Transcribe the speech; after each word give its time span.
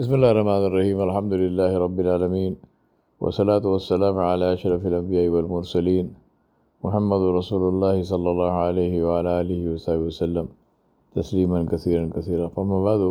بسم 0.00 0.12
الله 0.14 0.30
الرحمن 0.30 0.62
الرحيم 0.68 0.98
الحمد 1.08 1.32
لله 1.42 1.72
رب 1.84 1.98
العالمين 2.04 2.52
والصلاة 3.20 3.64
والسلام 3.74 4.16
على 4.30 4.46
أشرف 4.56 4.82
الأنبياء 4.90 5.26
والمرسلين 5.34 6.06
محمد 6.84 7.22
رسول 7.38 7.62
الله 7.72 8.02
صلى 8.02 8.28
الله 8.32 8.52
عليه 8.66 8.94
وعلى 9.06 9.30
آله 9.40 9.60
وصحبه 9.72 10.04
وسلم 10.10 10.46
تسليما 11.16 11.60
كثيرا 11.72 12.04
كثيرا 12.16 12.46
فما 12.48 12.78
بعد 12.84 13.02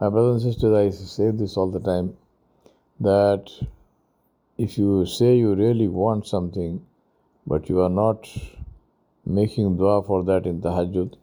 My 0.00 0.08
brothers 0.08 0.44
and 0.44 0.54
sisters, 0.54 0.72
I 0.72 0.88
say 0.88 1.30
this 1.30 1.58
all 1.58 1.70
the 1.70 1.84
time 1.90 2.16
that 3.00 3.52
if 4.56 4.78
you 4.78 5.04
say 5.04 5.36
you 5.36 5.54
really 5.54 5.88
want 5.88 6.26
something 6.26 6.80
but 7.46 7.68
you 7.68 7.82
are 7.82 7.94
not 8.02 8.26
making 9.26 9.76
dua 9.76 10.02
for 10.02 10.24
that 10.24 10.46
in 10.46 10.62
tahajjud, 10.62 11.18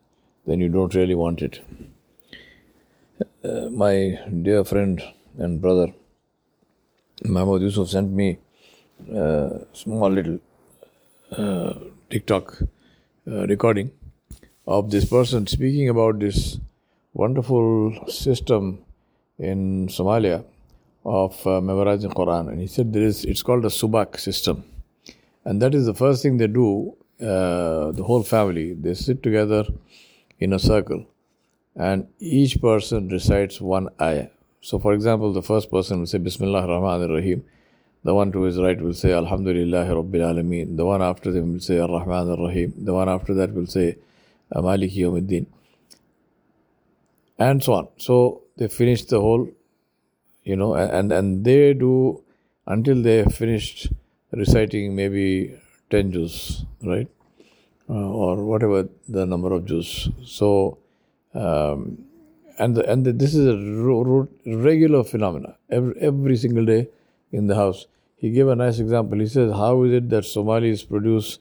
then 0.45 0.59
you 0.59 0.70
don't 0.70 0.93
really 0.93 1.15
want 1.15 1.41
it. 1.41 1.59
Uh, 3.21 3.67
my 3.70 4.17
dear 4.43 4.63
friend 4.63 5.01
and 5.38 5.61
brother 5.61 5.88
Mahmoud 7.25 7.61
Yusuf 7.61 7.89
sent 7.89 8.11
me 8.11 8.37
a 9.14 9.59
small 9.73 10.09
little 10.09 10.39
uh, 11.32 11.73
TikTok 12.09 12.61
uh, 13.28 13.45
recording 13.47 13.92
of 14.65 14.89
this 14.89 15.04
person 15.04 15.45
speaking 15.47 15.89
about 15.89 16.19
this 16.19 16.59
wonderful 17.14 17.93
system 18.07 18.79
in 19.37 19.89
Somalia 19.89 20.45
of 21.04 21.45
uh, 21.45 21.59
memorizing 21.59 22.11
Quran, 22.11 22.47
and 22.50 22.61
he 22.61 22.67
said 22.67 22.93
there 22.93 23.04
is 23.04 23.25
it's 23.25 23.43
called 23.43 23.65
a 23.65 23.70
subac 23.70 24.17
system, 24.17 24.64
and 25.43 25.61
that 25.61 25.75
is 25.75 25.86
the 25.86 25.93
first 25.93 26.23
thing 26.23 26.37
they 26.37 26.47
do. 26.47 26.95
Uh, 27.20 27.92
the 27.92 28.04
whole 28.04 28.23
family. 28.23 28.73
They 28.73 28.93
sit 28.93 29.21
together 29.21 29.65
in 30.39 30.54
a 30.54 30.59
circle 30.59 31.06
and 31.79 32.08
each 32.19 32.61
person 32.61 33.08
recites 33.08 33.61
one 33.61 33.88
ayah. 34.02 34.28
So, 34.61 34.80
for 34.80 34.94
example, 34.94 35.31
the 35.31 35.42
first 35.42 35.72
person 35.72 36.00
will 36.00 36.08
say 36.08 36.17
Bismillah 36.17 36.67
Rahman 36.67 37.09
Rahim. 37.09 37.45
The 38.03 38.14
one 38.14 38.33
to 38.33 38.42
his 38.42 38.58
right 38.58 38.80
will 38.80 38.94
say 38.94 39.14
Alhamdulillah 39.14 39.86
Rabbil 39.86 40.26
Alameen. 40.31 40.76
The 40.76 40.86
one 40.86 41.02
after 41.02 41.31
them 41.31 41.53
will 41.53 41.62
say 41.62 41.80
Ar 41.80 41.88
Rahman 41.88 42.31
Ar 42.31 42.48
Rahim. 42.48 42.73
The 42.78 42.94
one 42.94 43.08
after 43.08 43.34
that 43.36 43.53
will 43.53 43.66
say 43.66 43.98
Maliki 44.53 44.98
Yawmiddin. 44.98 45.45
And 47.38 47.64
so 47.64 47.73
on. 47.73 47.88
So 47.98 48.42
they 48.58 48.68
finish 48.68 49.06
the 49.06 49.22
whole, 49.22 49.50
you 50.44 50.58
know, 50.58 50.73
and, 50.75 51.14
and 51.14 51.46
they 51.46 51.73
do 51.73 52.22
until 52.68 53.02
they 53.02 53.18
have 53.18 53.34
finished 53.34 53.88
reciting 54.31 54.98
maybe 54.98 55.58
10 55.92 56.12
juz, 56.12 56.66
right? 56.84 57.08
Uh, 57.90 57.94
or 57.94 58.44
whatever 58.44 58.90
the 59.08 59.25
number 59.25 59.53
of 59.53 59.66
juz. 59.66 60.09
So 60.25 60.78
um, 61.33 62.05
and 62.58 62.75
the, 62.75 62.91
and 62.91 63.05
the, 63.05 63.13
this 63.13 63.33
is 63.33 63.47
a 63.47 63.58
ro- 63.58 64.03
ro- 64.03 64.27
regular 64.45 65.03
phenomena 65.03 65.55
every, 65.69 65.95
every 66.02 66.38
single 66.38 66.66
day 66.66 66.89
in 67.31 67.47
the 67.47 67.55
house. 67.55 67.88
He 68.17 68.31
gave 68.31 68.47
a 68.47 68.55
nice 68.55 68.80
example. 68.80 69.19
He 69.19 69.27
says, 69.27 69.52
How 69.52 69.81
is 69.83 69.94
it 69.94 70.09
that 70.09 70.25
Somalis 70.25 70.83
produce 70.83 71.39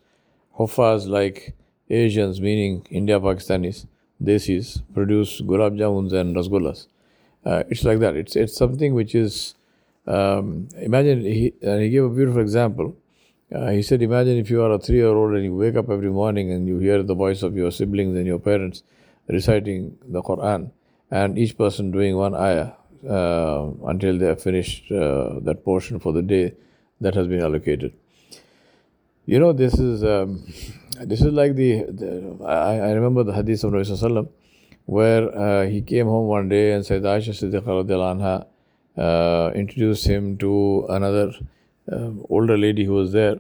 huffaz 0.57 1.09
like 1.09 1.55
Asians, 1.91 2.41
meaning 2.41 2.87
India 2.91 3.19
Pakistanis, 3.19 3.87
Desis, 4.23 4.83
produce 4.95 5.41
gulab 5.41 5.77
jamuns 5.77 6.13
and 6.13 6.37
rasgullas? 6.37 6.87
Uh, 7.45 7.65
it's 7.69 7.83
like 7.83 7.99
that. 7.99 8.15
It's, 8.15 8.37
it's 8.37 8.57
something 8.57 8.95
which 8.95 9.15
is, 9.15 9.55
um, 10.07 10.69
imagine, 10.77 11.23
he, 11.23 11.53
and 11.63 11.83
he 11.83 11.91
gave 11.91 12.05
a 12.05 12.11
beautiful 12.11 12.41
example. 12.41 12.97
Uh, 13.53 13.71
he 13.71 13.83
said, 13.83 14.03
Imagine 14.03 14.37
if 14.37 14.51
you 14.51 14.63
are 14.63 14.71
a 14.73 14.79
three 14.79 14.97
year 14.97 15.09
old 15.09 15.35
and 15.35 15.43
you 15.43 15.57
wake 15.57 15.75
up 15.75 15.91
every 15.91 16.11
morning 16.11 16.53
and 16.53 16.69
you 16.69 16.79
hear 16.79 17.03
the 17.03 17.15
voice 17.15 17.43
of 17.43 17.57
your 17.57 17.73
siblings 17.73 18.17
and 18.17 18.27
your 18.27 18.39
parents 18.39 18.83
reciting 19.29 19.99
the 20.07 20.23
Quran 20.23 20.71
and 21.11 21.39
each 21.39 21.57
person 21.57 21.91
doing 21.91 22.17
one 22.17 22.35
ayah 22.35 22.73
uh, 23.09 23.71
until 23.87 24.19
they 24.19 24.27
have 24.27 24.43
finished 24.43 24.91
uh, 24.91 25.41
that 25.41 25.63
portion 25.65 26.01
for 26.01 26.13
the 26.13 26.23
day 26.23 26.55
that 27.01 27.15
has 27.15 27.27
been 27.27 27.41
allocated. 27.41 27.93
You 29.27 29.39
know, 29.39 29.53
this 29.53 29.75
is 29.79 30.03
um, 30.03 30.45
this 31.01 31.21
is 31.21 31.33
like 31.33 31.55
the, 31.55 31.85
the 31.85 32.45
I, 32.45 32.79
I, 32.79 32.93
remember 32.93 33.23
the 33.23 33.33
hadith 33.33 33.63
of 33.63 33.73
Nabi 33.73 34.29
where 34.87 35.39
uh, 35.39 35.67
he 35.67 35.83
came 35.83 36.07
home 36.07 36.29
one 36.29 36.49
day 36.49 36.73
and 36.73 36.85
said 36.85 37.03
Aisha 37.03 37.35
Siddiqa 37.37 37.85
anha 37.85 38.47
uh, 38.97 39.53
introduced 39.55 40.07
him 40.07 40.39
to 40.39 40.87
another 40.89 41.33
uh, 41.93 42.11
older 42.31 42.57
lady 42.57 42.85
who 42.85 42.95
was 42.95 43.13
there 43.13 43.39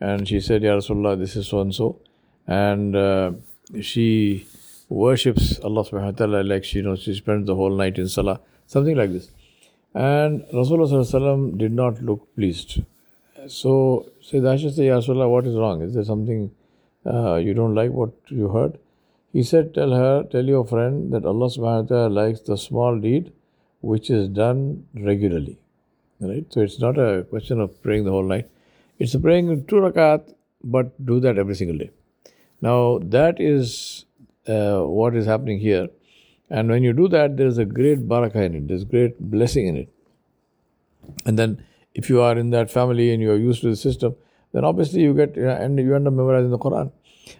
and 0.00 0.26
she 0.26 0.40
said, 0.40 0.62
Ya 0.62 0.76
Rasulullah, 0.76 1.18
this 1.18 1.36
is 1.36 1.46
so 1.46 1.60
and 1.60 1.74
so. 1.74 2.00
And 2.46 2.94
uh, 2.94 3.32
she 3.80 4.46
worships 4.88 5.58
Allah 5.60 5.84
subhanahu 5.84 6.12
wa 6.12 6.18
ta'ala 6.18 6.42
like 6.42 6.64
she 6.64 6.82
knows 6.82 7.02
she 7.02 7.14
spends 7.14 7.46
the 7.46 7.54
whole 7.54 7.70
night 7.70 7.98
in 7.98 8.08
salah, 8.08 8.40
something 8.66 8.96
like 8.96 9.12
this. 9.12 9.30
And 9.94 10.42
Rasulullah 10.52 11.58
did 11.58 11.72
not 11.72 12.02
look 12.02 12.34
pleased. 12.34 12.82
So 13.48 14.10
Sayyid 14.22 14.44
Aisha 14.44 14.74
said, 14.74 14.84
Ya 14.84 14.98
Rasulullah, 14.98 15.30
what 15.30 15.46
is 15.46 15.54
wrong? 15.54 15.82
Is 15.82 15.94
there 15.94 16.04
something 16.04 16.50
uh, 17.04 17.36
you 17.36 17.54
don't 17.54 17.74
like 17.74 17.90
what 17.90 18.12
you 18.28 18.48
heard? 18.48 18.78
He 19.32 19.42
said, 19.42 19.74
Tell 19.74 19.92
her, 19.92 20.24
tell 20.24 20.44
your 20.44 20.66
friend 20.66 21.12
that 21.12 21.24
Allah 21.24 21.46
subhanahu 21.46 21.82
wa 21.82 21.88
ta'ala 21.88 22.08
likes 22.08 22.40
the 22.40 22.56
small 22.56 22.98
deed 22.98 23.32
which 23.80 24.10
is 24.10 24.28
done 24.28 24.86
regularly. 24.94 25.58
Right? 26.20 26.46
So 26.50 26.60
it's 26.60 26.80
not 26.80 26.98
a 26.98 27.24
question 27.24 27.60
of 27.60 27.82
praying 27.82 28.04
the 28.04 28.10
whole 28.10 28.24
night. 28.24 28.48
It's 28.98 29.14
praying 29.14 29.66
two 29.66 29.76
rakat, 29.76 30.32
but 30.64 31.04
do 31.04 31.20
that 31.20 31.38
every 31.38 31.54
single 31.54 31.78
day. 31.78 31.90
Now 32.60 32.98
that 33.02 33.40
is 33.40 34.06
uh, 34.48 34.80
what 34.80 35.14
is 35.16 35.26
happening 35.26 35.58
here. 35.58 35.88
And 36.48 36.68
when 36.70 36.82
you 36.82 36.92
do 36.92 37.08
that, 37.08 37.36
there 37.36 37.46
is 37.46 37.58
a 37.58 37.64
great 37.64 38.08
barakah 38.08 38.44
in 38.46 38.54
it, 38.54 38.68
there's 38.68 38.84
great 38.84 39.18
blessing 39.20 39.66
in 39.66 39.76
it. 39.76 39.88
And 41.24 41.38
then, 41.38 41.64
if 41.94 42.08
you 42.10 42.20
are 42.20 42.36
in 42.36 42.50
that 42.50 42.70
family 42.70 43.12
and 43.12 43.22
you 43.22 43.30
are 43.30 43.36
used 43.36 43.62
to 43.62 43.70
the 43.70 43.76
system, 43.76 44.16
then 44.52 44.64
obviously 44.64 45.02
you 45.02 45.14
get 45.14 45.36
and 45.36 45.78
you 45.78 45.94
end 45.94 46.06
up 46.06 46.12
memorizing 46.12 46.50
the 46.50 46.58
Quran. 46.58 46.92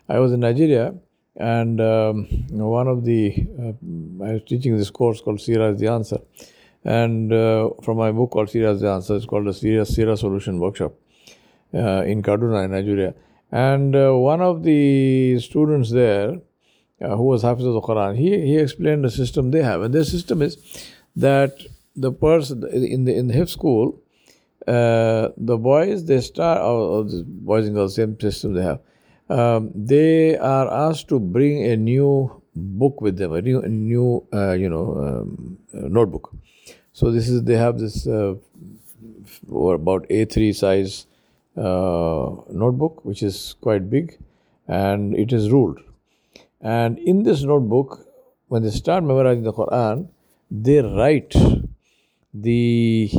I 0.09 0.19
was 0.19 0.33
in 0.33 0.41
Nigeria, 0.41 0.95
and 1.37 1.81
um, 1.81 2.27
one 2.50 2.89
of 2.89 3.05
the 3.05 3.47
uh, 3.59 4.25
I 4.25 4.33
was 4.34 4.43
teaching 4.47 4.77
this 4.77 4.91
course 4.91 5.21
called 5.21 5.41
Sira 5.41 5.72
is 5.72 5.81
the 5.81 5.89
Answer, 5.89 6.19
and 6.84 7.33
uh, 7.33 7.71
from 7.83 7.99
my 7.99 8.12
book 8.12 8.31
called 8.31 8.50
Sira 8.50 8.72
is 8.72 8.81
the 8.81 8.89
Answer, 8.89 9.16
it's 9.16 9.27
called 9.27 9.47
the 9.47 9.53
Sira 9.53 9.84
Sira 9.84 10.16
Solution 10.16 10.59
Workshop 10.59 10.95
uh, 11.75 12.03
in 12.03 12.22
Kaduna, 12.22 12.65
in 12.65 12.71
Nigeria. 12.72 13.15
And 13.53 13.95
uh, 13.95 14.12
one 14.15 14.41
of 14.41 14.62
the 14.65 15.39
students 15.41 15.91
there 15.91 16.41
uh, 17.01 17.17
who 17.17 17.25
was 17.25 17.43
Hafiz 17.43 17.65
of 17.65 17.75
the 17.75 17.81
Quran, 17.81 18.17
he, 18.17 18.41
he 18.41 18.59
explained 18.59 19.05
the 19.05 19.11
system 19.11 19.51
they 19.51 19.62
have. 19.62 19.83
And 19.83 19.95
their 19.95 20.05
system 20.05 20.43
is 20.43 20.57
that 21.15 21.53
the 21.95 22.12
person 22.12 22.67
in 22.73 23.05
the 23.05 23.15
in 23.15 23.29
the 23.29 23.34
Hifz 23.34 23.51
school, 23.51 24.01
uh, 24.67 25.29
the 25.37 25.57
boys 25.57 26.05
they 26.07 26.21
start 26.21 26.61
or, 26.61 26.81
or 26.81 27.05
the 27.05 27.25
boys 27.27 27.67
and 27.67 27.75
girls 27.75 27.95
same 27.95 28.19
system 28.21 28.55
they 28.55 28.62
have. 28.62 28.81
Um, 29.29 29.71
they 29.75 30.37
are 30.37 30.73
asked 30.73 31.09
to 31.09 31.19
bring 31.19 31.65
a 31.65 31.77
new 31.77 32.43
book 32.55 33.01
with 33.01 33.17
them, 33.17 33.33
a 33.33 33.43
new, 33.43 33.61
a 33.61 33.69
new 33.69 34.27
uh, 34.33 34.53
you 34.53 34.69
know 34.69 34.97
um, 34.97 35.59
notebook. 35.73 36.34
So 36.93 37.11
this 37.11 37.28
is 37.28 37.43
they 37.43 37.57
have 37.57 37.78
this 37.78 38.07
uh, 38.07 38.34
or 39.49 39.75
about 39.75 40.09
A3 40.09 40.55
size 40.55 41.07
uh, 41.57 42.31
notebook, 42.51 43.05
which 43.05 43.23
is 43.23 43.55
quite 43.61 43.91
big, 43.91 44.19
and 44.69 45.15
it 45.15 45.33
is 45.33 45.51
ruled. 45.51 45.81
And 46.66 46.99
in 46.99 47.22
this 47.22 47.44
notebook, 47.44 48.04
when 48.49 48.65
they 48.65 48.71
start 48.71 49.04
memorizing 49.04 49.44
the 49.44 49.53
Quran, 49.53 50.09
they 50.50 50.81
write 50.82 51.32
the 52.34 53.12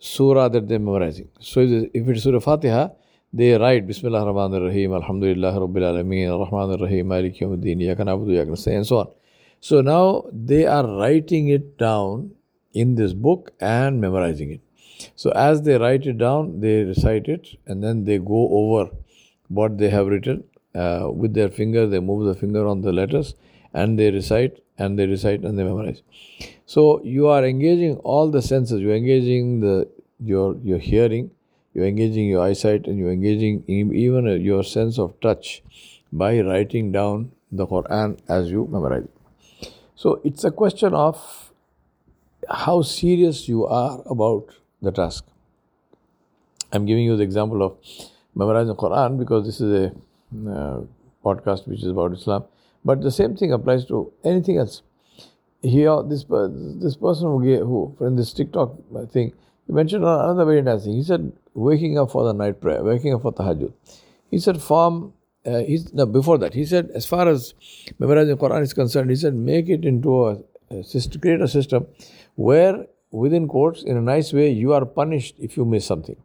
surah 0.00 0.48
that 0.48 0.66
they're 0.66 0.80
memorizing. 0.80 1.28
So 1.38 1.60
if 1.60 2.08
it's 2.08 2.24
Surah 2.24 2.40
Fatiha, 2.40 2.88
they 3.32 3.56
write 3.56 3.86
Bismillah 3.86 4.24
ar-Rahman 4.24 4.60
ar-Rahim, 4.60 4.94
Alhamdulillah 4.94 5.52
Rabbil 5.52 5.86
Alameen, 5.90 6.32
Ar-Rahman 6.32 6.72
ar-Rahim, 6.72 7.06
Malik 7.06 7.36
Yawmuddin, 7.36 7.78
Iyaka 7.82 8.00
na'budu, 8.00 8.32
Iyaka 8.32 8.66
and 8.74 8.84
so 8.84 8.98
on. 8.98 9.08
So 9.60 9.80
now 9.80 10.24
they 10.32 10.66
are 10.66 10.84
writing 10.84 11.48
it 11.50 11.78
down 11.78 12.32
in 12.72 12.96
this 12.96 13.12
book 13.12 13.52
and 13.60 14.00
memorizing 14.00 14.50
it. 14.50 14.60
So 15.14 15.30
as 15.30 15.62
they 15.62 15.78
write 15.78 16.04
it 16.06 16.18
down, 16.18 16.58
they 16.58 16.82
recite 16.82 17.28
it 17.28 17.46
and 17.64 17.80
then 17.80 18.02
they 18.02 18.18
go 18.18 18.48
over 18.50 18.90
what 19.46 19.78
they 19.78 19.88
have 19.88 20.08
written 20.08 20.42
uh, 20.74 21.08
with 21.12 21.34
their 21.34 21.48
finger, 21.48 21.86
they 21.86 22.00
move 22.00 22.26
the 22.26 22.34
finger 22.34 22.66
on 22.66 22.80
the 22.80 22.92
letters 22.92 23.34
and 23.74 23.98
they 23.98 24.10
recite 24.10 24.62
and 24.78 24.98
they 24.98 25.06
recite 25.06 25.42
and 25.42 25.58
they 25.58 25.64
memorize. 25.64 26.02
So 26.66 27.02
you 27.04 27.28
are 27.28 27.44
engaging 27.44 27.96
all 27.98 28.30
the 28.30 28.42
senses. 28.42 28.80
You're 28.80 28.96
engaging 28.96 29.60
the 29.60 29.88
your 30.20 30.56
your 30.62 30.78
hearing, 30.78 31.30
you're 31.74 31.86
engaging 31.86 32.28
your 32.28 32.42
eyesight, 32.42 32.86
and 32.86 32.98
you're 32.98 33.12
engaging 33.12 33.64
even 33.66 34.26
your 34.40 34.62
sense 34.62 34.98
of 34.98 35.18
touch 35.20 35.62
by 36.12 36.40
writing 36.40 36.92
down 36.92 37.32
the 37.50 37.66
Quran 37.66 38.18
as 38.28 38.50
you 38.50 38.66
memorize. 38.70 39.08
So 39.96 40.20
it's 40.24 40.44
a 40.44 40.50
question 40.50 40.94
of 40.94 41.52
how 42.48 42.82
serious 42.82 43.48
you 43.48 43.66
are 43.66 44.02
about 44.06 44.48
the 44.80 44.90
task. 44.90 45.24
I'm 46.72 46.86
giving 46.86 47.04
you 47.04 47.16
the 47.16 47.22
example 47.22 47.62
of 47.62 47.76
memorizing 48.34 48.74
Quran 48.74 49.18
because 49.18 49.44
this 49.46 49.60
is 49.60 49.72
a 49.72 49.92
uh, 50.48 50.80
podcast 51.24 51.66
which 51.66 51.82
is 51.82 51.88
about 51.88 52.12
Islam. 52.12 52.44
But 52.84 53.02
the 53.02 53.10
same 53.10 53.36
thing 53.36 53.52
applies 53.52 53.84
to 53.86 54.12
anything 54.24 54.58
else. 54.58 54.82
here 55.62 56.02
this 56.02 56.24
this 56.84 56.96
person 56.96 57.28
who 57.28 57.44
gave, 57.44 57.60
who 57.60 57.96
in 58.00 58.16
this 58.16 58.32
TikTok 58.32 58.72
thing 59.12 59.32
he 59.66 59.72
mentioned 59.72 60.04
another 60.04 60.44
very 60.44 60.62
nice 60.62 60.84
thing. 60.84 60.96
He 60.96 61.02
said 61.02 61.32
waking 61.54 61.98
up 61.98 62.10
for 62.10 62.24
the 62.24 62.32
night 62.32 62.60
prayer, 62.60 62.82
waking 62.82 63.14
up 63.14 63.22
for 63.22 63.32
tahajjud. 63.32 63.72
He 64.30 64.38
said 64.38 64.60
form. 64.60 65.14
Uh, 65.44 65.58
he's 65.58 65.92
no, 65.92 66.06
before 66.06 66.38
that 66.38 66.54
he 66.54 66.64
said 66.64 66.90
as 66.94 67.04
far 67.04 67.28
as 67.28 67.54
memorizing 67.98 68.36
Quran 68.36 68.62
is 68.62 68.72
concerned, 68.72 69.10
he 69.10 69.16
said 69.16 69.34
make 69.34 69.68
it 69.68 69.84
into 69.84 70.26
a, 70.26 70.38
a 70.70 70.84
system, 70.84 71.20
create 71.20 71.40
a 71.40 71.48
system 71.48 71.86
where 72.36 72.86
within 73.10 73.48
quotes 73.48 73.82
in 73.82 73.96
a 73.96 74.00
nice 74.00 74.32
way 74.32 74.50
you 74.50 74.72
are 74.72 74.84
punished 74.84 75.34
if 75.40 75.56
you 75.56 75.64
miss 75.64 75.84
something. 75.84 76.16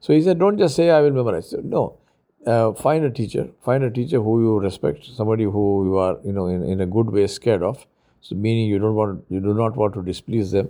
So 0.00 0.12
he 0.12 0.20
said 0.20 0.38
don't 0.38 0.58
just 0.58 0.76
say 0.76 0.90
I 0.90 1.00
will 1.00 1.10
memorize. 1.10 1.54
No, 1.62 1.99
uh, 2.46 2.72
find 2.72 3.04
a 3.04 3.10
teacher, 3.10 3.48
find 3.62 3.84
a 3.84 3.90
teacher 3.90 4.20
who 4.20 4.40
you 4.42 4.58
respect, 4.58 5.04
somebody 5.04 5.44
who 5.44 5.84
you 5.84 5.96
are, 5.98 6.18
you 6.24 6.32
know, 6.32 6.46
in, 6.46 6.62
in 6.64 6.80
a 6.80 6.86
good 6.86 7.10
way 7.10 7.26
scared 7.26 7.62
of. 7.62 7.86
So 8.22 8.34
meaning 8.34 8.68
you 8.68 8.78
don't 8.78 8.94
want, 8.94 9.24
you 9.28 9.40
do 9.40 9.54
not 9.54 9.76
want 9.76 9.94
to 9.94 10.02
displease 10.02 10.50
them, 10.50 10.68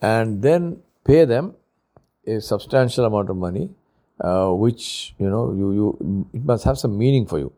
and 0.00 0.42
then 0.42 0.82
pay 1.04 1.24
them 1.24 1.54
a 2.26 2.40
substantial 2.40 3.04
amount 3.04 3.30
of 3.30 3.36
money, 3.36 3.70
uh, 4.20 4.50
which 4.50 5.14
you 5.18 5.30
know 5.30 5.52
you 5.52 5.72
you 5.72 6.28
it 6.34 6.44
must 6.44 6.64
have 6.64 6.78
some 6.78 6.98
meaning 6.98 7.26
for 7.26 7.38
you, 7.38 7.52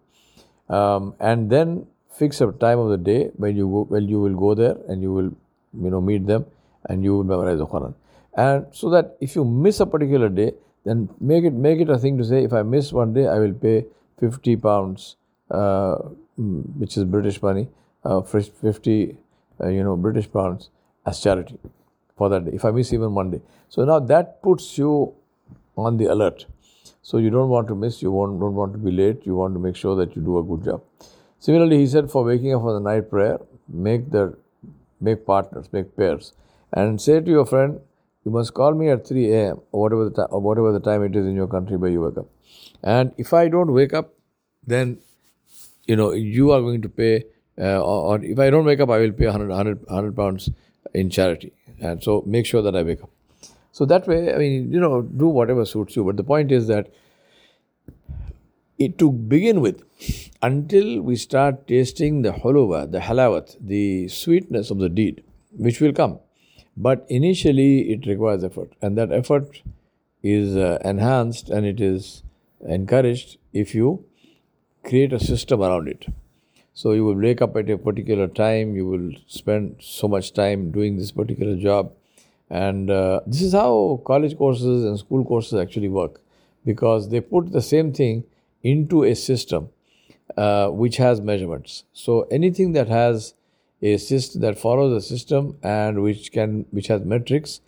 um, 0.68 1.14
and 1.18 1.50
then 1.50 1.86
fix 2.10 2.40
a 2.40 2.52
time 2.52 2.78
of 2.78 2.90
the 2.90 2.96
day 2.96 3.30
when 3.36 3.56
you 3.56 3.68
go, 3.68 3.84
when 3.84 4.08
you 4.08 4.20
will 4.20 4.34
go 4.34 4.54
there 4.54 4.76
and 4.88 5.02
you 5.02 5.12
will 5.12 5.32
you 5.82 5.90
know 5.90 6.00
meet 6.00 6.26
them 6.26 6.46
and 6.88 7.02
you 7.02 7.16
will 7.16 7.24
memorize 7.24 7.58
the 7.58 7.66
Quran, 7.66 7.94
and 8.36 8.66
so 8.70 8.90
that 8.90 9.16
if 9.20 9.34
you 9.34 9.44
miss 9.44 9.80
a 9.80 9.86
particular 9.86 10.28
day 10.28 10.52
then 10.84 11.08
make 11.20 11.44
it 11.44 11.52
make 11.52 11.80
it 11.80 11.90
a 11.90 11.98
thing 11.98 12.18
to 12.18 12.24
say 12.24 12.44
if 12.44 12.52
I 12.52 12.62
miss 12.62 12.92
one 12.92 13.12
day, 13.12 13.26
I 13.26 13.38
will 13.38 13.54
pay 13.54 13.86
fifty 14.18 14.56
pounds, 14.56 15.16
uh, 15.50 15.96
mm, 16.38 16.62
which 16.76 16.96
is 16.96 17.04
British 17.04 17.40
money, 17.42 17.68
uh, 18.04 18.20
fifty, 18.22 19.16
uh, 19.60 19.68
you 19.68 19.82
know, 19.82 19.96
British 19.96 20.30
pounds 20.32 20.70
as 21.06 21.20
charity 21.20 21.58
for 22.16 22.28
that 22.28 22.44
day. 22.44 22.52
If 22.52 22.64
I 22.64 22.70
miss 22.70 22.92
even 22.92 23.14
one 23.14 23.30
day, 23.30 23.40
so 23.68 23.84
now 23.84 23.98
that 24.00 24.42
puts 24.42 24.78
you 24.78 25.14
on 25.76 25.96
the 25.96 26.06
alert. 26.06 26.46
So 27.02 27.16
you 27.16 27.30
don't 27.30 27.48
want 27.48 27.68
to 27.68 27.74
miss, 27.74 28.02
you 28.02 28.10
want, 28.10 28.38
don't 28.38 28.54
want 28.54 28.72
to 28.72 28.78
be 28.78 28.90
late, 28.90 29.24
you 29.24 29.34
want 29.34 29.54
to 29.54 29.60
make 29.60 29.76
sure 29.76 29.96
that 29.96 30.14
you 30.14 30.20
do 30.20 30.38
a 30.38 30.42
good 30.42 30.64
job. 30.64 30.82
Similarly, 31.38 31.78
he 31.78 31.86
said 31.86 32.10
for 32.10 32.22
waking 32.22 32.54
up 32.54 32.60
for 32.60 32.74
the 32.74 32.80
night 32.80 33.08
prayer, 33.08 33.38
make 33.66 34.10
the 34.10 34.36
make 35.00 35.24
partners, 35.24 35.72
make 35.72 35.96
pairs, 35.96 36.32
and 36.72 37.00
say 37.00 37.20
to 37.20 37.30
your 37.30 37.46
friend, 37.46 37.80
you 38.28 38.34
must 38.34 38.52
call 38.52 38.74
me 38.74 38.90
at 38.90 39.06
3 39.06 39.32
a.m. 39.32 39.60
or 39.72 39.82
whatever 39.82 40.04
the, 40.08 40.14
ta- 40.16 40.30
or 40.36 40.40
whatever 40.40 40.70
the 40.72 40.80
time 40.80 41.02
it 41.02 41.16
is 41.16 41.26
in 41.26 41.34
your 41.34 41.46
country 41.56 41.76
where 41.76 41.90
you 41.90 42.02
wake 42.02 42.18
up. 42.18 42.26
And 42.82 43.12
if 43.16 43.32
I 43.32 43.48
don't 43.48 43.72
wake 43.72 43.94
up, 43.94 44.12
then 44.66 44.98
you 45.86 45.96
know 45.96 46.12
you 46.12 46.50
are 46.52 46.60
going 46.60 46.82
to 46.82 46.90
pay, 46.90 47.24
uh, 47.58 47.80
or, 47.90 48.00
or, 48.08 48.24
if 48.32 48.38
I 48.38 48.50
don't 48.50 48.66
wake 48.66 48.80
up, 48.80 48.90
I 48.90 48.98
will 48.98 49.12
pay 49.12 49.24
100, 49.24 49.48
100, 49.48 49.86
100 49.86 50.16
pounds 50.16 50.50
in 50.92 51.08
charity. 51.08 51.52
And 51.80 52.02
so 52.02 52.22
make 52.26 52.44
sure 52.44 52.60
that 52.60 52.76
I 52.76 52.82
wake 52.82 53.02
up. 53.02 53.10
So 53.72 53.86
that 53.86 54.06
way, 54.06 54.34
I 54.34 54.36
mean, 54.36 54.70
you 54.72 54.80
know, 54.80 55.02
do 55.02 55.28
whatever 55.28 55.64
suits 55.64 55.96
you. 55.96 56.04
But 56.04 56.16
the 56.18 56.24
point 56.24 56.52
is 56.52 56.66
that 56.66 56.92
it, 58.78 58.98
to 58.98 59.10
begin 59.10 59.60
with, 59.60 59.82
until 60.42 61.00
we 61.00 61.16
start 61.16 61.66
tasting 61.66 62.22
the 62.22 62.32
huluwa, 62.32 62.90
the 62.92 62.98
halawat, 62.98 63.56
the 63.60 64.08
sweetness 64.08 64.70
of 64.70 64.78
the 64.78 64.88
deed, 64.88 65.22
which 65.56 65.80
will 65.80 65.92
come, 65.92 66.18
but 66.80 67.04
initially, 67.08 67.90
it 67.92 68.06
requires 68.06 68.44
effort, 68.44 68.72
and 68.80 68.96
that 68.96 69.10
effort 69.10 69.62
is 70.22 70.56
uh, 70.56 70.78
enhanced 70.84 71.48
and 71.50 71.66
it 71.66 71.80
is 71.80 72.22
encouraged 72.66 73.36
if 73.52 73.74
you 73.74 74.04
create 74.84 75.12
a 75.12 75.18
system 75.18 75.60
around 75.60 75.88
it. 75.88 76.06
So, 76.74 76.92
you 76.92 77.04
will 77.04 77.16
wake 77.16 77.42
up 77.42 77.56
at 77.56 77.68
a 77.68 77.76
particular 77.76 78.28
time, 78.28 78.76
you 78.76 78.86
will 78.86 79.10
spend 79.26 79.76
so 79.80 80.06
much 80.06 80.32
time 80.34 80.70
doing 80.70 80.96
this 80.96 81.10
particular 81.10 81.56
job, 81.56 81.92
and 82.48 82.88
uh, 82.90 83.22
this 83.26 83.42
is 83.42 83.52
how 83.54 84.00
college 84.06 84.38
courses 84.38 84.84
and 84.84 84.96
school 84.96 85.24
courses 85.24 85.58
actually 85.58 85.88
work 85.88 86.20
because 86.64 87.08
they 87.08 87.20
put 87.20 87.50
the 87.50 87.62
same 87.62 87.92
thing 87.92 88.22
into 88.62 89.02
a 89.02 89.16
system 89.16 89.68
uh, 90.36 90.68
which 90.68 90.98
has 90.98 91.20
measurements. 91.20 91.82
So, 91.92 92.22
anything 92.30 92.72
that 92.74 92.86
has 92.86 93.34
a 93.82 93.96
system 93.96 94.40
that 94.40 94.58
follows 94.58 94.92
a 94.92 95.06
system 95.06 95.56
and 95.62 96.02
which 96.02 96.32
can 96.32 96.66
which 96.70 96.88
has 96.88 97.04
metrics 97.04 97.60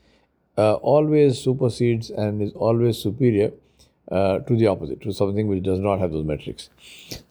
uh, 0.58 0.74
always 0.74 1.38
supersedes 1.38 2.10
and 2.10 2.42
is 2.42 2.52
always 2.52 2.98
superior 2.98 3.52
uh, 4.10 4.40
to 4.40 4.56
the 4.56 4.66
opposite 4.66 5.00
to 5.00 5.12
something 5.12 5.46
which 5.46 5.62
does 5.62 5.78
not 5.78 5.98
have 5.98 6.10
those 6.10 6.24
metrics 6.24 6.68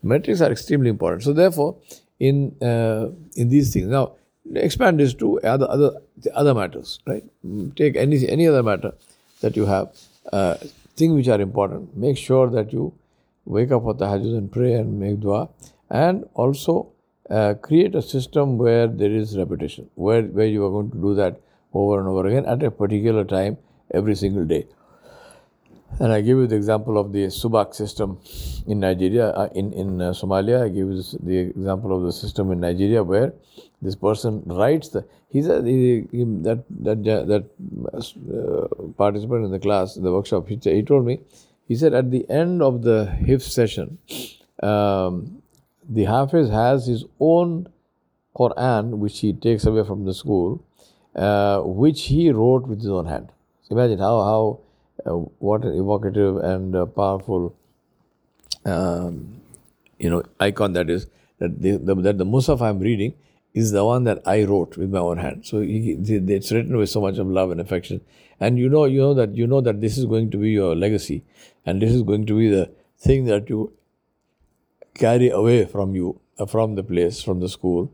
metrics 0.01 0.41
are 0.41 0.51
extremely 0.51 0.89
important. 0.89 1.23
So 1.23 1.33
therefore 1.33 1.75
in 2.19 2.55
uh, 2.61 3.09
in 3.35 3.49
these 3.49 3.73
things 3.73 3.87
now 3.87 4.13
expand 4.55 4.99
this 4.99 5.13
to 5.15 5.39
other 5.41 5.69
other 5.69 5.91
other 6.33 6.53
matters 6.53 6.99
right? 7.05 7.23
Take 7.75 7.95
any 7.95 8.27
any 8.27 8.47
other 8.47 8.63
matter 8.63 8.93
that 9.41 9.55
you 9.55 9.65
have 9.65 9.91
uh, 10.31 10.55
things 10.95 11.13
which 11.13 11.27
are 11.27 11.41
important. 11.41 11.97
Make 11.97 12.17
sure 12.17 12.49
that 12.49 12.71
you 12.71 12.93
wake 13.45 13.71
up 13.71 13.83
for 13.83 13.93
tahajjud 13.93 14.37
and 14.37 14.51
pray 14.51 14.73
and 14.73 14.99
make 14.99 15.19
dua. 15.19 15.49
And 15.89 16.25
also 16.33 16.91
uh, 17.29 17.53
create 17.55 17.95
a 17.95 18.01
system 18.01 18.57
where 18.57 18.87
there 18.87 19.11
is 19.11 19.37
repetition, 19.37 19.89
where, 19.95 20.23
where 20.23 20.47
you 20.47 20.65
are 20.65 20.69
going 20.69 20.91
to 20.91 20.97
do 20.97 21.13
that 21.15 21.39
over 21.73 21.99
and 21.99 22.07
over 22.07 22.27
again 22.27 22.45
at 22.45 22.63
a 22.63 22.71
particular 22.71 23.23
time 23.23 23.57
every 23.91 24.15
single 24.15 24.45
day. 24.45 24.65
And 25.99 26.13
I 26.13 26.21
give 26.21 26.37
you 26.37 26.47
the 26.47 26.55
example 26.55 26.97
of 26.97 27.11
the 27.11 27.25
Subac 27.25 27.73
system 27.73 28.19
in 28.67 28.79
Nigeria, 28.79 29.29
uh, 29.29 29.49
in, 29.55 29.73
in 29.73 30.01
uh, 30.01 30.11
Somalia. 30.11 30.63
I 30.63 30.69
give 30.69 30.87
you 30.87 31.01
the 31.21 31.37
example 31.37 31.95
of 31.95 32.03
the 32.03 32.11
system 32.13 32.51
in 32.51 32.59
Nigeria 32.59 33.03
where 33.03 33.33
this 33.81 33.95
person 33.95 34.43
writes 34.45 34.89
the, 34.89 35.05
he 35.29 35.41
said, 35.41 35.65
he, 35.65 36.05
he, 36.11 36.23
that, 36.43 36.63
that, 36.69 37.03
that 37.03 37.45
uh, 37.93 38.91
participant 38.97 39.45
in 39.45 39.51
the 39.51 39.59
class, 39.59 39.97
in 39.97 40.03
the 40.03 40.11
workshop, 40.11 40.47
he, 40.47 40.59
he 40.63 40.83
told 40.83 41.05
me, 41.05 41.21
he 41.67 41.75
said 41.75 41.93
at 41.93 42.11
the 42.11 42.27
end 42.29 42.61
of 42.61 42.83
the 42.83 43.15
Hifz 43.21 43.41
session, 43.41 43.97
um, 44.61 45.41
the 45.89 46.05
Hafiz 46.05 46.49
has 46.49 46.85
his 46.85 47.03
own 47.19 47.67
Quran, 48.35 48.99
which 48.99 49.19
he 49.19 49.33
takes 49.33 49.65
away 49.65 49.83
from 49.83 50.05
the 50.05 50.13
school, 50.13 50.63
uh, 51.15 51.61
which 51.61 52.03
he 52.03 52.31
wrote 52.31 52.67
with 52.67 52.79
his 52.79 52.89
own 52.89 53.07
hand. 53.07 53.31
So 53.63 53.75
imagine 53.75 53.99
how, 53.99 54.19
how 54.21 54.59
uh, 55.05 55.15
what 55.39 55.63
an 55.63 55.77
evocative 55.77 56.37
and 56.37 56.75
uh, 56.75 56.85
powerful 56.85 57.55
um, 58.65 59.41
you 59.97 60.09
know 60.09 60.23
icon 60.39 60.73
that 60.73 60.89
is 60.89 61.07
that 61.39 61.61
the, 61.61 61.77
the, 61.77 61.95
that 61.95 62.17
the 62.17 62.25
Mushaf 62.25 62.61
I'm 62.61 62.79
reading 62.79 63.13
is 63.53 63.71
the 63.71 63.83
one 63.83 64.03
that 64.03 64.21
I 64.25 64.43
wrote 64.43 64.77
with 64.77 64.89
my 64.91 64.99
own 64.99 65.17
hand. 65.17 65.45
So 65.45 65.61
he, 65.61 65.97
it's 65.99 66.51
written 66.51 66.77
with 66.77 66.89
so 66.89 67.01
much 67.01 67.17
of 67.17 67.27
love 67.27 67.51
and 67.51 67.59
affection, 67.59 68.01
and 68.39 68.59
you 68.59 68.69
know 68.69 68.85
you 68.85 68.99
know 68.99 69.13
that 69.15 69.35
you 69.35 69.47
know 69.47 69.61
that 69.61 69.81
this 69.81 69.97
is 69.97 70.05
going 70.05 70.29
to 70.31 70.37
be 70.37 70.51
your 70.51 70.75
legacy, 70.75 71.23
and 71.65 71.81
this 71.81 71.91
is 71.91 72.03
going 72.03 72.25
to 72.27 72.37
be 72.37 72.49
the 72.49 72.71
thing 72.97 73.25
that 73.25 73.49
you 73.49 73.73
carry 74.99 75.29
away 75.29 75.65
from 75.65 75.95
you, 75.95 76.19
uh, 76.37 76.45
from 76.45 76.75
the 76.75 76.83
place, 76.83 77.21
from 77.23 77.39
the 77.39 77.49
school, 77.49 77.91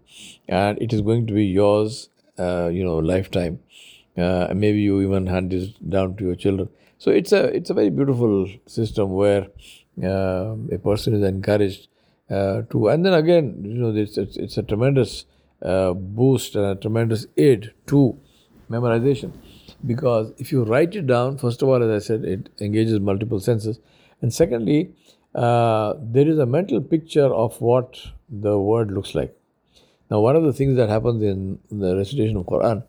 and 0.47 0.81
it 0.81 0.93
is 0.93 1.01
going 1.01 1.27
to 1.27 1.33
be 1.33 1.45
yours, 1.45 2.09
uh, 2.37 2.69
you 2.71 2.83
know, 2.83 2.97
lifetime. 2.97 3.59
Uh, 4.17 4.53
maybe 4.55 4.81
you 4.81 5.01
even 5.01 5.27
hand 5.27 5.51
this 5.51 5.69
down 5.95 6.15
to 6.17 6.25
your 6.25 6.35
children. 6.35 6.69
So 6.97 7.11
it's 7.11 7.31
a 7.31 7.43
it's 7.55 7.69
a 7.69 7.73
very 7.73 7.89
beautiful 7.89 8.47
system 8.65 9.11
where 9.11 9.47
uh, 10.03 10.55
a 10.71 10.79
person 10.83 11.13
is 11.15 11.23
encouraged 11.23 11.87
uh, 12.29 12.61
to, 12.71 12.87
and 12.87 13.05
then 13.05 13.13
again, 13.13 13.61
you 13.63 13.73
know, 13.75 13.95
it's 13.95 14.17
it's, 14.17 14.37
it's 14.37 14.57
a 14.57 14.63
tremendous 14.63 15.25
uh, 15.61 15.93
boost 15.93 16.55
and 16.55 16.65
a 16.65 16.75
tremendous 16.75 17.27
aid 17.37 17.73
to 17.87 18.17
memorization 18.69 19.31
because 19.85 20.33
if 20.37 20.51
you 20.51 20.63
write 20.63 20.95
it 20.95 21.07
down, 21.07 21.37
first 21.37 21.61
of 21.61 21.69
all, 21.69 21.83
as 21.83 22.03
I 22.03 22.05
said, 22.05 22.25
it 22.25 22.49
engages 22.59 22.99
multiple 22.99 23.39
senses, 23.39 23.79
and 24.21 24.33
secondly, 24.33 24.93
uh, 25.35 25.93
there 25.99 26.27
is 26.27 26.39
a 26.39 26.45
mental 26.45 26.81
picture 26.81 27.25
of 27.25 27.59
what 27.59 27.99
the 28.29 28.57
word 28.57 28.91
looks 28.91 29.13
like. 29.13 29.35
Now, 30.09 30.19
one 30.19 30.35
of 30.35 30.43
the 30.43 30.53
things 30.53 30.77
that 30.77 30.89
happens 30.89 31.21
in 31.23 31.59
the 31.71 31.95
recitation 31.95 32.37
of 32.37 32.45
Quran 32.45 32.83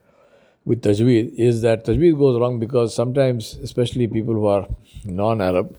with 0.65 0.83
tajweed 0.83 1.35
is 1.35 1.63
that 1.63 1.85
tajweed 1.85 2.19
goes 2.19 2.39
wrong 2.41 2.59
because 2.59 2.95
sometimes, 2.95 3.55
especially 3.63 4.07
people 4.07 4.35
who 4.35 4.47
are 4.47 4.69
non-Arab, 5.05 5.77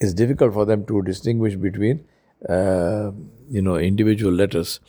it's 0.00 0.14
difficult 0.14 0.52
for 0.52 0.64
them 0.64 0.84
to 0.86 1.02
distinguish 1.02 1.54
between, 1.54 2.04
uh, 2.48 3.12
you 3.48 3.62
know, 3.62 3.76
individual 3.76 4.32
letters, 4.32 4.80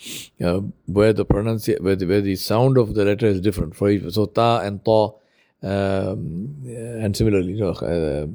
uh, 0.44 0.62
where 0.86 1.14
the 1.14 1.26
pronunciation, 1.26 1.84
where 1.84 1.96
the, 1.96 2.06
where 2.06 2.22
the 2.22 2.36
sound 2.36 2.78
of 2.78 2.94
the 2.94 3.06
letter 3.06 3.28
is 3.28 3.40
different. 3.42 3.76
For 3.76 4.10
so 4.10 4.26
ta 4.26 4.60
and 4.62 4.84
ta, 4.84 5.12
um, 5.64 6.56
and 6.66 7.16
similarly, 7.16 7.54
you 7.54 7.60
know, 7.60 7.72
uh, 7.72 8.28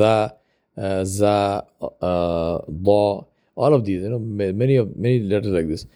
the, 0.00 0.34
uh, 0.76 1.04
za, 1.04 1.64
uh, 2.02 2.58
all 2.58 3.74
of 3.74 3.84
these, 3.84 4.02
you 4.02 4.08
know, 4.08 4.18
many 4.18 4.76
of 4.76 4.96
many 4.96 5.20
letters 5.20 5.52
like 5.52 5.68
this 5.68 5.86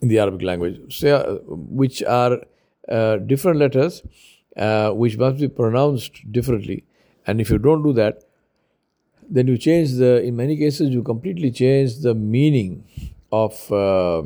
in 0.00 0.08
the 0.08 0.18
Arabic 0.18 0.42
language, 0.42 0.80
so, 0.94 1.16
uh, 1.16 1.54
which 1.80 2.02
are 2.02 2.40
uh, 2.88 3.16
different 3.16 3.58
letters 3.58 4.02
uh, 4.56 4.90
which 4.90 5.16
must 5.16 5.40
be 5.40 5.48
pronounced 5.48 6.30
differently. 6.30 6.84
And 7.26 7.40
if 7.40 7.50
you 7.50 7.58
don't 7.58 7.82
do 7.82 7.92
that, 7.94 8.22
then 9.28 9.46
you 9.46 9.56
change 9.56 9.92
the. 9.94 10.22
In 10.22 10.36
many 10.36 10.56
cases, 10.56 10.90
you 10.90 11.02
completely 11.02 11.50
change 11.50 12.00
the 12.00 12.14
meaning 12.14 12.84
of 13.32 13.72
uh, 13.72 14.22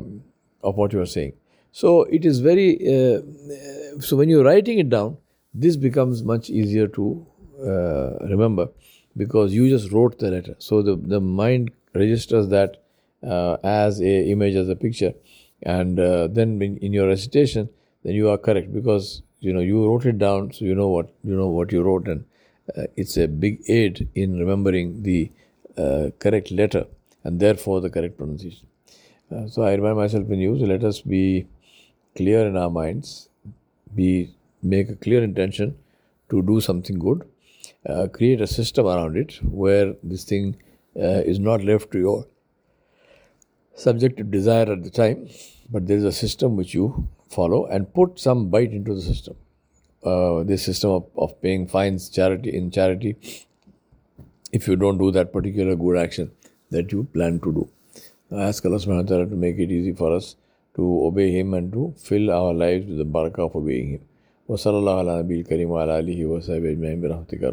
of 0.63 0.75
what 0.75 0.93
you 0.93 1.01
are 1.01 1.05
saying. 1.05 1.33
So 1.71 2.03
it 2.03 2.25
is 2.25 2.39
very. 2.41 2.75
Uh, 2.75 3.21
so 4.01 4.17
when 4.17 4.29
you're 4.29 4.43
writing 4.43 4.79
it 4.79 4.89
down, 4.89 5.17
this 5.53 5.77
becomes 5.77 6.23
much 6.23 6.49
easier 6.49 6.87
to 6.89 7.25
remember 8.21 8.69
because 9.17 9.53
you 9.53 9.69
just 9.69 9.91
wrote 9.91 10.19
the 10.19 10.31
letter. 10.31 10.55
So 10.59 10.81
the 10.81 10.95
the 10.95 11.19
mind 11.19 11.71
registers 11.93 12.49
that 12.49 12.81
uh, 13.23 13.57
as 13.63 14.01
a 14.01 14.29
image 14.31 14.55
as 14.55 14.69
a 14.69 14.75
picture, 14.75 15.13
and 15.63 15.99
uh, 15.99 16.27
then 16.27 16.61
in, 16.61 16.77
in 16.77 16.93
your 16.93 17.07
recitation, 17.07 17.69
then 18.03 18.15
you 18.15 18.29
are 18.29 18.37
correct. 18.37 18.73
Because 18.73 19.21
you 19.39 19.53
know 19.53 19.59
you 19.59 19.85
wrote 19.85 20.05
it 20.05 20.17
down, 20.17 20.51
so 20.53 20.65
you 20.65 20.75
know 20.75 20.87
what 20.87 21.09
you 21.23 21.35
know 21.35 21.47
what 21.47 21.71
you 21.71 21.81
wrote, 21.81 22.07
and 22.07 22.25
uh, 22.77 22.83
it's 22.95 23.17
a 23.17 23.27
big 23.27 23.61
aid 23.67 24.07
in 24.15 24.39
remembering 24.39 25.03
the 25.03 25.31
uh, 25.77 26.09
correct 26.19 26.51
letter 26.51 26.85
and 27.23 27.39
therefore 27.39 27.81
the 27.81 27.89
correct 27.89 28.17
pronunciation. 28.17 28.67
Uh, 29.31 29.47
so 29.47 29.63
I 29.63 29.73
remind 29.73 29.97
myself 29.97 30.29
in 30.29 30.39
use, 30.39 30.61
let 30.61 30.83
us 30.83 31.01
be 31.01 31.47
clear 32.15 32.47
in 32.47 32.57
our 32.57 32.69
minds, 32.69 33.29
be 33.95 34.31
make 34.61 34.89
a 34.89 34.95
clear 34.95 35.23
intention 35.23 35.77
to 36.29 36.41
do 36.41 36.59
something 36.59 36.99
good, 36.99 37.27
uh, 37.87 38.07
create 38.07 38.41
a 38.41 38.47
system 38.47 38.85
around 38.85 39.17
it 39.17 39.39
where 39.43 39.93
this 40.03 40.23
thing 40.23 40.55
uh, 40.95 41.21
is 41.33 41.39
not 41.39 41.63
left 41.63 41.91
to 41.91 41.99
your 41.99 42.27
subjective 43.75 44.29
desire 44.31 44.71
at 44.71 44.83
the 44.83 44.89
time, 44.89 45.29
but 45.69 45.87
there 45.87 45.97
is 45.97 46.03
a 46.03 46.11
system 46.11 46.55
which 46.55 46.73
you 46.73 47.07
follow 47.29 47.65
and 47.67 47.93
put 47.93 48.19
some 48.19 48.49
bite 48.49 48.71
into 48.71 48.93
the 48.93 49.01
system. 49.01 49.35
Uh, 50.03 50.43
this 50.43 50.63
system 50.63 50.91
of, 50.91 51.05
of 51.17 51.41
paying 51.41 51.67
fines 51.67 52.09
charity 52.09 52.55
in 52.55 52.71
charity 52.71 53.17
if 54.51 54.67
you 54.67 54.75
don't 54.75 54.97
do 54.97 55.11
that 55.11 55.31
particular 55.31 55.75
good 55.75 55.97
action 55.97 56.31
that 56.71 56.91
you 56.91 57.03
plan 57.03 57.39
to 57.39 57.51
do. 57.51 57.69
I 58.31 58.43
ask 58.43 58.65
Allah 58.65 58.77
subhanahu 58.77 59.03
wa 59.03 59.09
ta'ala 59.09 59.25
to 59.27 59.35
make 59.35 59.57
it 59.57 59.71
easy 59.71 59.93
for 59.93 60.15
us 60.15 60.35
to 60.75 61.05
obey 61.05 61.31
Him 61.31 61.53
and 61.53 61.71
to 61.73 61.93
fill 61.97 62.31
our 62.31 62.53
lives 62.53 62.87
with 62.87 62.97
the 62.97 63.05
barakah 63.05 63.47
of 63.47 63.55
obeying 63.55 63.89
Him. 63.89 64.01
وصلى 64.49 64.77
الله 64.77 64.97
على 64.99 65.19
نبي 65.19 65.39
الكريم 65.39 65.71
وعلى 65.71 65.99
آله 65.99 66.25
وصحبه 66.25 66.69
أجمعين 66.71 67.01
برحمتك 67.01 67.43